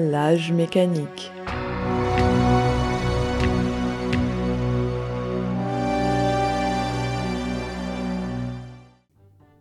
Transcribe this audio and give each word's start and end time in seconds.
L'âge 0.00 0.52
mécanique. 0.52 1.32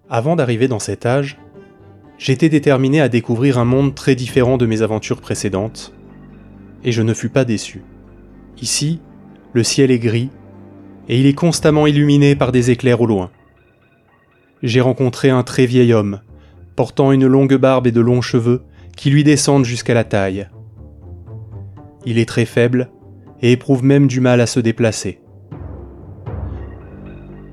Avant 0.07 0.35
d'arriver 0.35 0.67
dans 0.67 0.77
cet 0.77 1.07
âge, 1.07 1.39
j'étais 2.19 2.49
déterminé 2.49 3.01
à 3.01 3.09
découvrir 3.09 3.57
un 3.57 3.65
monde 3.65 3.95
très 3.95 4.13
différent 4.13 4.57
de 4.57 4.67
mes 4.67 4.83
aventures 4.83 5.21
précédentes, 5.21 5.91
et 6.83 6.91
je 6.91 7.01
ne 7.01 7.15
fus 7.15 7.29
pas 7.29 7.43
déçu. 7.43 7.81
Ici, 8.61 9.01
le 9.53 9.63
ciel 9.63 9.89
est 9.89 9.97
gris, 9.97 10.29
et 11.09 11.19
il 11.19 11.25
est 11.25 11.33
constamment 11.33 11.87
illuminé 11.87 12.35
par 12.35 12.51
des 12.51 12.69
éclairs 12.69 13.01
au 13.01 13.07
loin. 13.07 13.31
J'ai 14.61 14.81
rencontré 14.81 15.31
un 15.31 15.41
très 15.41 15.65
vieil 15.65 15.93
homme, 15.93 16.21
portant 16.75 17.11
une 17.11 17.25
longue 17.25 17.55
barbe 17.55 17.87
et 17.87 17.91
de 17.91 18.01
longs 18.01 18.21
cheveux 18.21 18.61
qui 18.97 19.09
lui 19.09 19.23
descendent 19.23 19.63
jusqu'à 19.63 19.93
la 19.93 20.03
taille. 20.03 20.49
Il 22.05 22.17
est 22.17 22.27
très 22.27 22.45
faible 22.45 22.89
et 23.41 23.53
éprouve 23.53 23.83
même 23.83 24.07
du 24.07 24.19
mal 24.19 24.41
à 24.41 24.47
se 24.47 24.59
déplacer. 24.59 25.21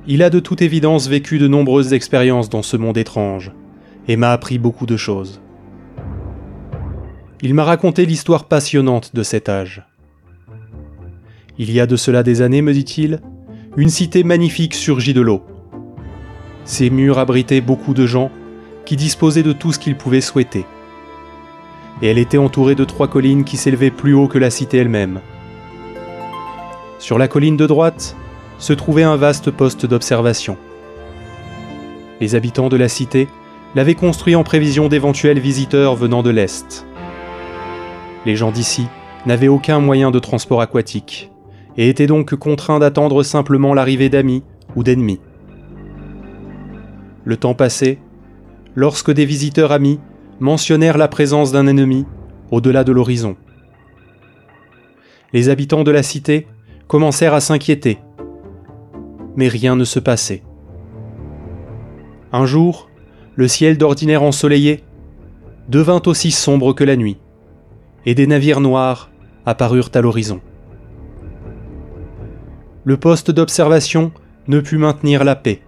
Il 0.06 0.22
a 0.22 0.30
de 0.30 0.40
toute 0.40 0.62
évidence 0.62 1.08
vécu 1.08 1.38
de 1.38 1.46
nombreuses 1.46 1.92
expériences 1.92 2.50
dans 2.50 2.62
ce 2.62 2.76
monde 2.76 2.98
étrange 2.98 3.52
et 4.08 4.16
m'a 4.16 4.32
appris 4.32 4.58
beaucoup 4.58 4.86
de 4.86 4.96
choses. 4.96 5.40
Il 7.42 7.54
m'a 7.54 7.64
raconté 7.64 8.06
l'histoire 8.06 8.48
passionnante 8.48 9.14
de 9.14 9.22
cet 9.22 9.48
âge. 9.48 9.86
Il 11.58 11.70
y 11.70 11.78
a 11.78 11.86
de 11.86 11.96
cela 11.96 12.22
des 12.22 12.42
années, 12.42 12.62
me 12.62 12.72
dit-il, 12.72 13.20
une 13.76 13.90
cité 13.90 14.24
magnifique 14.24 14.74
surgit 14.74 15.14
de 15.14 15.20
l'eau. 15.20 15.42
Ses 16.64 16.90
murs 16.90 17.18
abritaient 17.18 17.60
beaucoup 17.60 17.92
de 17.92 18.06
gens 18.06 18.30
qui 18.86 18.96
disposaient 18.96 19.42
de 19.42 19.52
tout 19.52 19.72
ce 19.72 19.78
qu'ils 19.78 19.96
pouvaient 19.96 20.20
souhaiter. 20.20 20.64
Et 22.04 22.08
elle 22.08 22.18
était 22.18 22.36
entourée 22.36 22.74
de 22.74 22.84
trois 22.84 23.08
collines 23.08 23.44
qui 23.44 23.56
s'élevaient 23.56 23.90
plus 23.90 24.12
haut 24.12 24.28
que 24.28 24.36
la 24.36 24.50
cité 24.50 24.76
elle-même. 24.76 25.20
Sur 26.98 27.16
la 27.16 27.28
colline 27.28 27.56
de 27.56 27.66
droite 27.66 28.14
se 28.58 28.74
trouvait 28.74 29.04
un 29.04 29.16
vaste 29.16 29.50
poste 29.50 29.86
d'observation. 29.86 30.58
Les 32.20 32.34
habitants 32.34 32.68
de 32.68 32.76
la 32.76 32.88
cité 32.88 33.26
l'avaient 33.74 33.94
construit 33.94 34.34
en 34.34 34.44
prévision 34.44 34.88
d'éventuels 34.88 35.38
visiteurs 35.38 35.96
venant 35.96 36.22
de 36.22 36.28
l'Est. 36.28 36.84
Les 38.26 38.36
gens 38.36 38.52
d'ici 38.52 38.86
n'avaient 39.24 39.48
aucun 39.48 39.80
moyen 39.80 40.10
de 40.10 40.18
transport 40.18 40.60
aquatique 40.60 41.30
et 41.78 41.88
étaient 41.88 42.06
donc 42.06 42.34
contraints 42.34 42.80
d'attendre 42.80 43.22
simplement 43.22 43.72
l'arrivée 43.72 44.10
d'amis 44.10 44.42
ou 44.76 44.84
d'ennemis. 44.84 45.20
Le 47.24 47.38
temps 47.38 47.54
passait, 47.54 47.98
lorsque 48.74 49.10
des 49.10 49.24
visiteurs 49.24 49.72
amis 49.72 50.00
mentionnèrent 50.40 50.98
la 50.98 51.08
présence 51.08 51.52
d'un 51.52 51.66
ennemi 51.66 52.06
au-delà 52.50 52.84
de 52.84 52.92
l'horizon. 52.92 53.36
Les 55.32 55.48
habitants 55.48 55.84
de 55.84 55.90
la 55.90 56.02
cité 56.02 56.46
commencèrent 56.86 57.34
à 57.34 57.40
s'inquiéter, 57.40 57.98
mais 59.36 59.48
rien 59.48 59.76
ne 59.76 59.84
se 59.84 59.98
passait. 59.98 60.42
Un 62.32 62.46
jour, 62.46 62.88
le 63.36 63.48
ciel 63.48 63.78
d'ordinaire 63.78 64.22
ensoleillé 64.22 64.84
devint 65.68 66.02
aussi 66.06 66.30
sombre 66.30 66.72
que 66.72 66.84
la 66.84 66.96
nuit, 66.96 67.18
et 68.06 68.14
des 68.14 68.26
navires 68.26 68.60
noirs 68.60 69.10
apparurent 69.46 69.90
à 69.94 70.00
l'horizon. 70.00 70.40
Le 72.84 72.96
poste 72.96 73.30
d'observation 73.30 74.12
ne 74.46 74.60
put 74.60 74.78
maintenir 74.78 75.24
la 75.24 75.36
paix, 75.36 75.62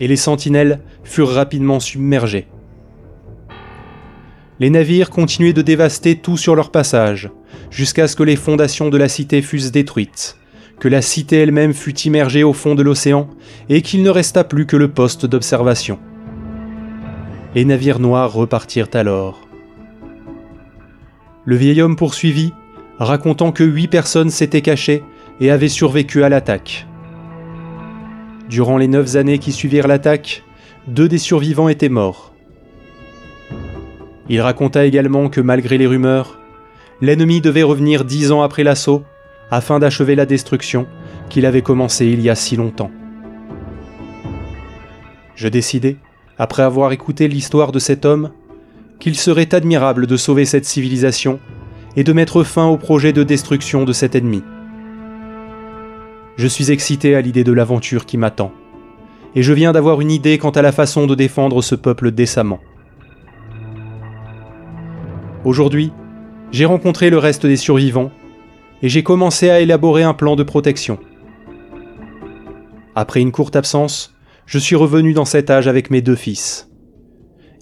et 0.00 0.08
les 0.08 0.16
sentinelles 0.16 0.80
furent 1.04 1.32
rapidement 1.32 1.78
submergées. 1.78 2.48
Les 4.62 4.70
navires 4.70 5.10
continuaient 5.10 5.52
de 5.52 5.60
dévaster 5.60 6.14
tout 6.14 6.36
sur 6.36 6.54
leur 6.54 6.70
passage, 6.70 7.30
jusqu'à 7.72 8.06
ce 8.06 8.14
que 8.14 8.22
les 8.22 8.36
fondations 8.36 8.90
de 8.90 8.96
la 8.96 9.08
cité 9.08 9.42
fussent 9.42 9.72
détruites, 9.72 10.36
que 10.78 10.86
la 10.86 11.02
cité 11.02 11.38
elle-même 11.38 11.74
fût 11.74 11.98
immergée 12.02 12.44
au 12.44 12.52
fond 12.52 12.76
de 12.76 12.82
l'océan, 12.84 13.28
et 13.68 13.82
qu'il 13.82 14.04
ne 14.04 14.08
resta 14.08 14.44
plus 14.44 14.64
que 14.64 14.76
le 14.76 14.86
poste 14.86 15.26
d'observation. 15.26 15.98
Les 17.56 17.64
navires 17.64 17.98
noirs 17.98 18.32
repartirent 18.32 18.86
alors. 18.94 19.48
Le 21.44 21.56
vieil 21.56 21.82
homme 21.82 21.96
poursuivit, 21.96 22.52
racontant 23.00 23.50
que 23.50 23.64
huit 23.64 23.88
personnes 23.88 24.30
s'étaient 24.30 24.62
cachées 24.62 25.02
et 25.40 25.50
avaient 25.50 25.66
survécu 25.66 26.22
à 26.22 26.28
l'attaque. 26.28 26.86
Durant 28.48 28.78
les 28.78 28.86
neuf 28.86 29.16
années 29.16 29.40
qui 29.40 29.50
suivirent 29.50 29.88
l'attaque, 29.88 30.44
deux 30.86 31.08
des 31.08 31.18
survivants 31.18 31.68
étaient 31.68 31.88
morts. 31.88 32.31
Il 34.32 34.40
raconta 34.40 34.86
également 34.86 35.28
que 35.28 35.42
malgré 35.42 35.76
les 35.76 35.86
rumeurs, 35.86 36.38
l'ennemi 37.02 37.42
devait 37.42 37.62
revenir 37.62 38.02
dix 38.06 38.32
ans 38.32 38.40
après 38.40 38.64
l'assaut 38.64 39.02
afin 39.50 39.78
d'achever 39.78 40.14
la 40.14 40.24
destruction 40.24 40.86
qu'il 41.28 41.44
avait 41.44 41.60
commencée 41.60 42.06
il 42.06 42.22
y 42.22 42.30
a 42.30 42.34
si 42.34 42.56
longtemps. 42.56 42.90
Je 45.34 45.48
décidai, 45.48 45.98
après 46.38 46.62
avoir 46.62 46.92
écouté 46.92 47.28
l'histoire 47.28 47.72
de 47.72 47.78
cet 47.78 48.06
homme, 48.06 48.30
qu'il 49.00 49.16
serait 49.16 49.54
admirable 49.54 50.06
de 50.06 50.16
sauver 50.16 50.46
cette 50.46 50.64
civilisation 50.64 51.38
et 51.94 52.02
de 52.02 52.14
mettre 52.14 52.42
fin 52.42 52.64
au 52.64 52.78
projet 52.78 53.12
de 53.12 53.24
destruction 53.24 53.84
de 53.84 53.92
cet 53.92 54.14
ennemi. 54.14 54.42
Je 56.38 56.46
suis 56.46 56.70
excité 56.70 57.14
à 57.16 57.20
l'idée 57.20 57.44
de 57.44 57.52
l'aventure 57.52 58.06
qui 58.06 58.16
m'attend, 58.16 58.50
et 59.34 59.42
je 59.42 59.52
viens 59.52 59.72
d'avoir 59.72 60.00
une 60.00 60.10
idée 60.10 60.38
quant 60.38 60.52
à 60.52 60.62
la 60.62 60.72
façon 60.72 61.06
de 61.06 61.14
défendre 61.14 61.60
ce 61.60 61.74
peuple 61.74 62.12
décemment. 62.12 62.60
Aujourd'hui, 65.44 65.92
j'ai 66.52 66.66
rencontré 66.66 67.10
le 67.10 67.18
reste 67.18 67.46
des 67.46 67.56
survivants, 67.56 68.12
et 68.80 68.88
j'ai 68.88 69.02
commencé 69.02 69.50
à 69.50 69.60
élaborer 69.60 70.04
un 70.04 70.14
plan 70.14 70.36
de 70.36 70.42
protection. 70.44 70.98
Après 72.94 73.20
une 73.20 73.32
courte 73.32 73.56
absence, 73.56 74.14
je 74.46 74.58
suis 74.58 74.76
revenu 74.76 75.14
dans 75.14 75.24
cet 75.24 75.50
âge 75.50 75.66
avec 75.66 75.90
mes 75.90 76.02
deux 76.02 76.14
fils. 76.14 76.70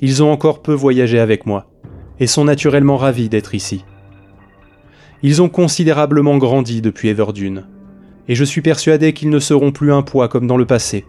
Ils 0.00 0.22
ont 0.22 0.30
encore 0.30 0.60
peu 0.60 0.74
voyagé 0.74 1.18
avec 1.18 1.46
moi, 1.46 1.70
et 2.18 2.26
sont 2.26 2.44
naturellement 2.44 2.98
ravis 2.98 3.28
d'être 3.28 3.54
ici. 3.54 3.84
Ils 5.22 5.40
ont 5.40 5.48
considérablement 5.48 6.36
grandi 6.36 6.82
depuis 6.82 7.08
Everdune, 7.08 7.66
et 8.28 8.34
je 8.34 8.44
suis 8.44 8.62
persuadé 8.62 9.14
qu'ils 9.14 9.30
ne 9.30 9.38
seront 9.38 9.72
plus 9.72 9.92
un 9.92 10.02
poids 10.02 10.28
comme 10.28 10.46
dans 10.46 10.58
le 10.58 10.66
passé. 10.66 11.06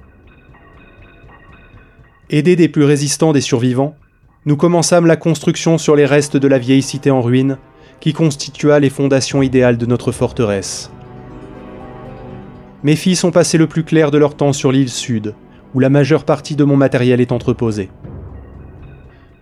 Aidés 2.30 2.56
des 2.56 2.70
plus 2.70 2.86
résistants 2.86 3.34
des 3.34 3.42
survivants, 3.42 3.96
nous 4.46 4.58
commençâmes 4.58 5.06
la 5.06 5.18
construction 5.18 5.78
sur 5.78 5.96
les 5.96 6.06
restes 6.06 6.38
de 6.38 6.48
la 6.48 6.58
vieille 6.58 6.82
cité 6.82 7.12
en 7.12 7.22
ruine, 7.22 7.58
qui 8.00 8.14
constitua 8.14 8.80
les 8.80 8.90
fondations 8.90 9.44
idéales 9.44 9.78
de 9.78 9.86
notre 9.86 10.12
forteresse. 10.12 10.92
Mes 12.84 12.96
fils 12.96 13.24
ont 13.24 13.30
passé 13.30 13.60
le 13.60 13.68
plus 13.68 13.84
clair 13.84 14.10
de 14.10 14.18
leur 14.18 14.36
temps 14.36 14.54
sur 14.54 14.72
l'île 14.72 14.90
sud, 14.90 15.36
où 15.76 15.80
la 15.80 15.90
majeure 15.90 16.24
partie 16.24 16.56
de 16.56 16.64
mon 16.64 16.76
matériel 16.76 17.22
est 17.22 17.32
entreposée. 17.32 17.92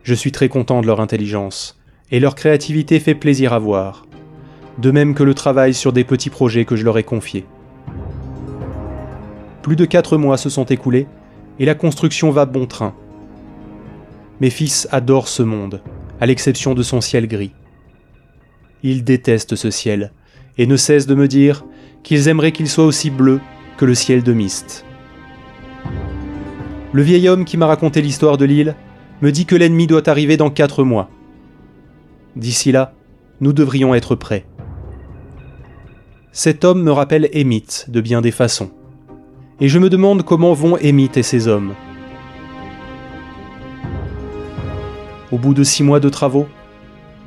Je 0.04 0.14
suis 0.14 0.34
très 0.34 0.50
content 0.50 0.82
de 0.82 0.88
leur 0.88 1.00
intelligence, 1.00 1.80
et 2.12 2.20
leur 2.20 2.36
créativité 2.36 3.00
fait 3.00 3.16
plaisir 3.16 3.54
à 3.54 3.60
voir, 3.60 4.06
de 4.80 4.92
même 4.92 5.14
que 5.14 5.24
le 5.24 5.34
travail 5.34 5.74
sur 5.74 5.94
des 5.94 6.04
petits 6.04 6.30
projets 6.30 6.66
que 6.66 6.76
je 6.76 6.84
leur 6.84 6.98
ai 6.98 7.04
confiés. 7.04 7.46
Plus 9.62 9.78
de 9.78 9.86
quatre 9.86 10.18
mois 10.18 10.38
se 10.38 10.50
sont 10.50 10.66
écoulés, 10.66 11.08
et 11.60 11.66
la 11.66 11.76
construction 11.76 12.32
va 12.32 12.46
bon 12.46 12.66
train. 12.66 12.94
Mes 14.42 14.50
fils 14.50 14.88
adorent 14.92 15.28
ce 15.28 15.44
monde, 15.44 15.82
à 16.22 16.26
l'exception 16.26 16.74
de 16.74 16.84
son 16.84 17.02
ciel 17.02 17.28
gris. 17.28 17.52
Ils 18.84 19.04
détestent 19.04 19.56
ce 19.56 19.70
ciel, 19.70 20.14
et 20.58 20.66
ne 20.66 20.78
cessent 20.78 21.08
de 21.08 21.16
me 21.16 21.28
dire 21.28 21.66
qu'ils 22.04 22.30
aimeraient 22.30 22.54
qu'il 22.54 22.70
soit 22.70 22.86
aussi 22.86 23.10
bleu 23.10 23.42
que 23.78 23.86
le 23.86 23.96
ciel 23.96 24.24
de 24.24 24.34
Myst. 24.34 24.86
Le 26.94 27.02
vieil 27.02 27.28
homme 27.28 27.46
qui 27.46 27.58
m'a 27.58 27.68
raconté 27.68 28.02
l'histoire 28.02 28.38
de 28.38 28.46
l'île 28.46 28.76
me 29.22 29.32
dit 29.32 29.46
que 29.46 29.56
l'ennemi 29.56 29.88
doit 29.88 30.10
arriver 30.10 30.38
dans 30.38 30.50
quatre 30.50 30.84
mois. 30.84 31.10
D'ici 32.36 32.72
là, 32.72 32.94
nous 33.42 33.54
devrions 33.54 33.94
être 33.94 34.16
prêts. 34.16 34.46
Cet 36.32 36.64
homme 36.64 36.84
me 36.84 36.92
rappelle 36.92 37.30
Émite 37.34 37.88
de 37.90 38.00
bien 38.00 38.22
des 38.22 38.32
façons. 38.32 38.72
Et 39.60 39.68
je 39.68 39.80
me 39.80 39.90
demande 39.90 40.24
comment 40.24 40.54
vont 40.54 40.78
Émite 40.78 41.18
et 41.18 41.24
ses 41.24 41.48
hommes. 41.48 41.74
Au 45.32 45.38
bout 45.38 45.54
de 45.54 45.64
six 45.64 45.84
mois 45.84 46.00
de 46.00 46.10
travaux, 46.10 46.48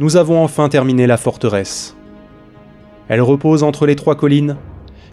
nous 0.01 0.17
avons 0.17 0.43
enfin 0.43 0.69
terminé 0.69 1.07
la 1.07 1.17
forteresse. 1.17 1.97
Elle 3.09 3.21
repose 3.21 3.63
entre 3.63 3.87
les 3.87 3.95
trois 3.95 4.17
collines, 4.17 4.57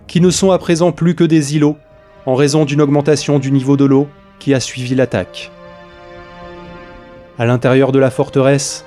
qui 0.08 0.22
ne 0.22 0.32
sont 0.32 0.50
à 0.50 0.58
présent 0.58 0.92
plus 0.92 1.14
que 1.14 1.24
des 1.24 1.56
îlots, 1.56 1.78
en 2.26 2.34
raison 2.34 2.66
d'une 2.66 2.82
augmentation 2.82 3.38
du 3.38 3.52
niveau 3.52 3.78
de 3.78 3.86
l'eau 3.86 4.08
qui 4.40 4.54
a 4.56 4.60
suivi 4.60 4.96
l'attaque. 4.96 5.52
À 7.38 7.46
l'intérieur 7.46 7.92
de 7.92 8.00
la 8.00 8.10
forteresse, 8.10 8.86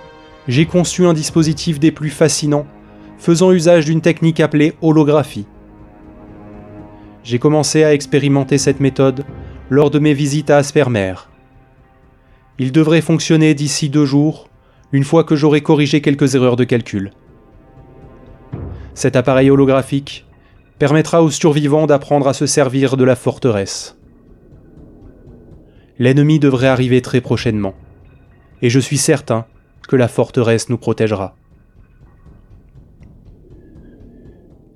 j'ai 0.48 0.66
conçu 0.66 1.06
un 1.06 1.12
dispositif 1.12 1.78
des 1.78 1.92
plus 1.92 2.10
fascinants, 2.10 2.66
faisant 3.18 3.52
usage 3.52 3.84
d'une 3.84 4.00
technique 4.00 4.40
appelée 4.40 4.74
holographie. 4.82 5.46
J'ai 7.22 7.38
commencé 7.38 7.84
à 7.84 7.94
expérimenter 7.94 8.58
cette 8.58 8.80
méthode 8.80 9.24
lors 9.70 9.90
de 9.90 10.00
mes 10.00 10.12
visites 10.12 10.50
à 10.50 10.56
Aspermer. 10.56 11.14
Il 12.58 12.72
devrait 12.72 13.00
fonctionner 13.00 13.54
d'ici 13.54 13.88
deux 13.88 14.04
jours 14.04 14.48
une 14.92 15.04
fois 15.04 15.24
que 15.24 15.36
j'aurai 15.36 15.62
corrigé 15.62 16.00
quelques 16.00 16.34
erreurs 16.34 16.56
de 16.56 16.64
calcul. 16.64 17.12
Cet 18.94 19.16
appareil 19.16 19.50
holographique 19.50 20.26
permettra 20.78 21.22
aux 21.22 21.30
survivants 21.30 21.86
d'apprendre 21.86 22.28
à 22.28 22.34
se 22.34 22.46
servir 22.46 22.96
de 22.96 23.04
la 23.04 23.16
forteresse. 23.16 23.96
L'ennemi 25.98 26.38
devrait 26.38 26.68
arriver 26.68 27.00
très 27.00 27.20
prochainement, 27.20 27.74
et 28.60 28.68
je 28.68 28.80
suis 28.80 28.98
certain 28.98 29.46
que 29.88 29.96
la 29.96 30.08
forteresse 30.08 30.68
nous 30.68 30.78
protégera. 30.78 31.36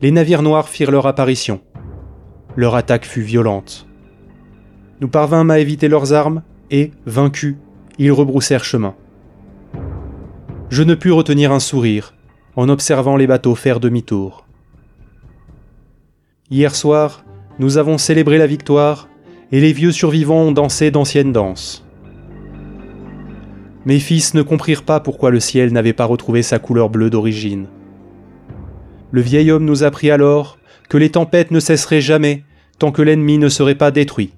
Les 0.01 0.11
navires 0.11 0.43
noirs 0.43 0.69
firent 0.69 0.91
leur 0.91 1.07
apparition. 1.07 1.61
Leur 2.55 2.75
attaque 2.75 3.07
fut 3.07 3.23
violente. 3.23 3.87
Nous 5.01 5.09
parvînmes 5.09 5.51
à 5.51 5.59
éviter 5.59 5.89
leurs 5.89 6.13
armes, 6.13 6.43
et, 6.71 6.91
vaincus, 7.07 7.57
ils 7.99 8.13
rebroussèrent 8.13 8.65
chemin. 8.65 8.95
Je 10.69 10.83
ne 10.83 10.95
pus 10.95 11.13
retenir 11.13 11.53
un 11.53 11.61
sourire 11.61 12.15
en 12.57 12.69
observant 12.69 13.17
les 13.17 13.27
bateaux 13.27 13.55
faire 13.55 13.81
demi-tour. 13.81 14.47
Hier 16.51 16.75
soir, 16.75 17.25
nous 17.59 17.79
avons 17.79 17.99
célébré 17.99 18.39
la 18.39 18.47
victoire 18.47 19.09
et 19.53 19.61
les 19.61 19.73
vieux 19.73 19.93
survivants 19.93 20.43
ont 20.43 20.53
dansé 20.53 20.91
d'anciennes 20.91 21.33
danses. 21.33 21.85
Mes 23.85 24.01
fils 24.01 24.35
ne 24.35 24.43
comprirent 24.43 24.83
pas 24.83 25.01
pourquoi 25.01 25.31
le 25.31 25.41
ciel 25.41 25.73
n'avait 25.73 25.93
pas 25.93 26.05
retrouvé 26.05 26.43
sa 26.43 26.59
couleur 26.59 26.91
bleue 26.91 27.11
d'origine. 27.11 27.69
Le 29.13 29.21
vieil 29.21 29.51
homme 29.51 29.65
nous 29.65 29.85
apprit 29.85 30.11
alors 30.11 30.59
que 30.89 30.99
les 30.99 31.11
tempêtes 31.11 31.53
ne 31.53 31.61
cesseraient 31.61 32.01
jamais 32.01 32.45
tant 32.79 32.93
que 32.93 33.03
l'ennemi 33.03 33.39
ne 33.39 33.49
serait 33.49 33.77
pas 33.77 33.91
détruit. 33.91 34.33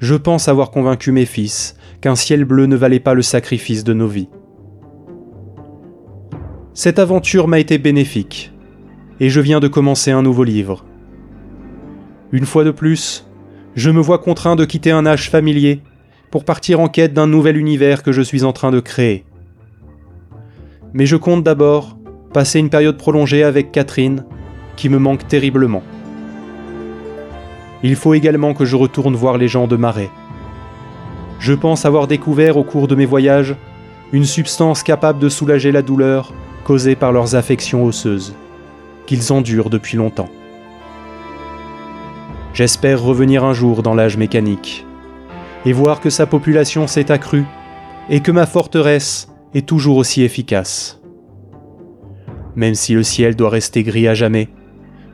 Je 0.00 0.14
pense 0.14 0.48
avoir 0.48 0.70
convaincu 0.70 1.12
mes 1.12 1.26
fils 1.26 1.76
qu'un 2.00 2.14
ciel 2.14 2.46
bleu 2.46 2.64
ne 2.64 2.74
valait 2.74 3.00
pas 3.00 3.12
le 3.12 3.20
sacrifice 3.20 3.84
de 3.84 3.92
nos 3.92 4.08
vies. 4.08 4.30
Cette 6.72 6.98
aventure 6.98 7.48
m'a 7.48 7.58
été 7.58 7.76
bénéfique, 7.76 8.50
et 9.20 9.28
je 9.28 9.40
viens 9.42 9.60
de 9.60 9.68
commencer 9.68 10.10
un 10.10 10.22
nouveau 10.22 10.44
livre. 10.44 10.86
Une 12.32 12.46
fois 12.46 12.64
de 12.64 12.70
plus, 12.70 13.28
je 13.74 13.90
me 13.90 14.00
vois 14.00 14.18
contraint 14.18 14.56
de 14.56 14.64
quitter 14.64 14.90
un 14.90 15.04
âge 15.04 15.28
familier 15.28 15.82
pour 16.30 16.46
partir 16.46 16.80
en 16.80 16.88
quête 16.88 17.12
d'un 17.12 17.26
nouvel 17.26 17.58
univers 17.58 18.02
que 18.02 18.12
je 18.12 18.22
suis 18.22 18.42
en 18.42 18.54
train 18.54 18.70
de 18.70 18.80
créer. 18.80 19.26
Mais 20.94 21.04
je 21.04 21.16
compte 21.16 21.44
d'abord 21.44 21.98
passer 22.32 22.58
une 22.58 22.70
période 22.70 22.96
prolongée 22.96 23.44
avec 23.44 23.70
Catherine, 23.70 24.24
qui 24.76 24.88
me 24.88 24.98
manque 24.98 25.28
terriblement. 25.28 25.82
Il 27.82 27.96
faut 27.96 28.14
également 28.14 28.52
que 28.54 28.64
je 28.64 28.76
retourne 28.76 29.14
voir 29.14 29.38
les 29.38 29.48
gens 29.48 29.66
de 29.66 29.76
Marais. 29.76 30.10
Je 31.38 31.54
pense 31.54 31.86
avoir 31.86 32.06
découvert 32.06 32.56
au 32.58 32.64
cours 32.64 32.88
de 32.88 32.94
mes 32.94 33.06
voyages 33.06 33.56
une 34.12 34.24
substance 34.24 34.82
capable 34.82 35.18
de 35.18 35.28
soulager 35.28 35.72
la 35.72 35.82
douleur 35.82 36.34
causée 36.64 36.96
par 36.96 37.12
leurs 37.12 37.34
affections 37.34 37.84
osseuses, 37.84 38.34
qu'ils 39.06 39.32
endurent 39.32 39.70
depuis 39.70 39.96
longtemps. 39.96 40.28
J'espère 42.52 43.02
revenir 43.02 43.44
un 43.44 43.54
jour 43.54 43.82
dans 43.82 43.94
l'âge 43.94 44.16
mécanique 44.16 44.84
et 45.64 45.72
voir 45.72 46.00
que 46.00 46.10
sa 46.10 46.26
population 46.26 46.86
s'est 46.86 47.10
accrue 47.10 47.46
et 48.10 48.20
que 48.20 48.32
ma 48.32 48.44
forteresse 48.44 49.28
est 49.54 49.66
toujours 49.66 49.96
aussi 49.96 50.22
efficace. 50.22 51.00
Même 52.56 52.74
si 52.74 52.92
le 52.92 53.02
ciel 53.02 53.36
doit 53.36 53.50
rester 53.50 53.82
gris 53.82 54.08
à 54.08 54.14
jamais, 54.14 54.48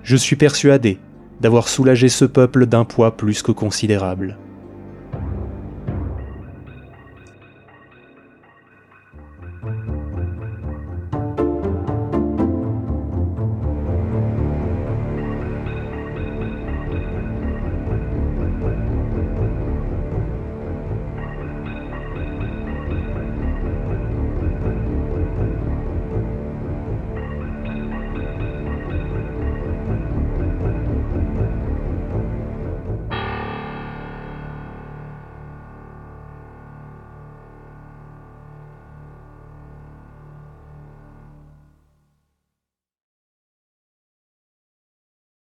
je 0.03 0.17
suis 0.17 0.37
persuadé 0.37 0.99
d'avoir 1.41 1.69
soulagé 1.69 2.09
ce 2.09 2.25
peuple 2.25 2.67
d'un 2.67 2.85
poids 2.85 3.17
plus 3.17 3.43
que 3.43 3.53
considérable. 3.53 4.37